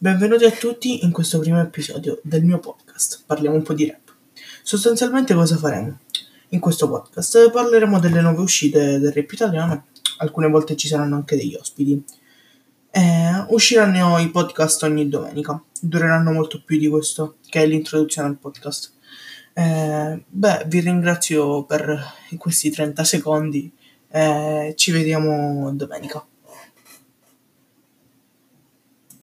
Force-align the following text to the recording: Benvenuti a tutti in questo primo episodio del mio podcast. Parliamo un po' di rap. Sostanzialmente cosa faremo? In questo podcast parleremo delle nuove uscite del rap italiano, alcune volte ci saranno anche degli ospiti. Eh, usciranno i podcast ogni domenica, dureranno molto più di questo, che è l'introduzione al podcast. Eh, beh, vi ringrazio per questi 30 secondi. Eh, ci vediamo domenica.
Benvenuti 0.00 0.44
a 0.44 0.52
tutti 0.52 1.04
in 1.04 1.10
questo 1.10 1.40
primo 1.40 1.60
episodio 1.60 2.20
del 2.22 2.44
mio 2.44 2.60
podcast. 2.60 3.24
Parliamo 3.26 3.56
un 3.56 3.64
po' 3.64 3.74
di 3.74 3.84
rap. 3.90 4.14
Sostanzialmente 4.62 5.34
cosa 5.34 5.56
faremo? 5.56 5.98
In 6.50 6.60
questo 6.60 6.88
podcast 6.88 7.50
parleremo 7.50 7.98
delle 7.98 8.20
nuove 8.20 8.40
uscite 8.42 9.00
del 9.00 9.10
rap 9.10 9.32
italiano, 9.32 9.86
alcune 10.18 10.46
volte 10.46 10.76
ci 10.76 10.86
saranno 10.86 11.16
anche 11.16 11.34
degli 11.34 11.56
ospiti. 11.56 12.00
Eh, 12.92 13.44
usciranno 13.48 14.18
i 14.18 14.30
podcast 14.30 14.84
ogni 14.84 15.08
domenica, 15.08 15.60
dureranno 15.80 16.30
molto 16.30 16.62
più 16.64 16.78
di 16.78 16.86
questo, 16.86 17.38
che 17.48 17.64
è 17.64 17.66
l'introduzione 17.66 18.28
al 18.28 18.38
podcast. 18.38 18.92
Eh, 19.52 20.22
beh, 20.28 20.64
vi 20.68 20.78
ringrazio 20.78 21.64
per 21.64 22.04
questi 22.36 22.70
30 22.70 23.02
secondi. 23.02 23.68
Eh, 24.08 24.74
ci 24.76 24.92
vediamo 24.92 25.72
domenica. 25.72 26.24